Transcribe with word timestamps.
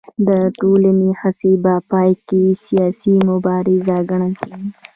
دا 0.27 0.39
ټولې 0.59 0.91
هڅې 1.21 1.51
په 1.63 1.73
پای 1.91 2.11
کې 2.27 2.43
سیاسي 2.65 3.15
مبارزه 3.29 3.97
ګڼل 4.09 4.33
کېږي 4.41 4.69